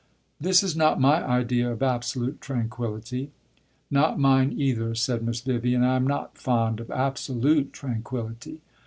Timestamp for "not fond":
6.07-6.79